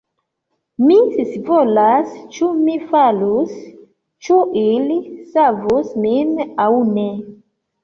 Mi 0.85 0.95
scivolas 1.17 2.15
ĉu 2.37 2.49
mi 2.63 2.79
falus, 2.95 3.53
ĉu 4.29 4.41
ili 4.65 4.99
savus 5.37 5.95
min 6.09 6.35
aŭ 6.67 6.69
ne 6.99 7.09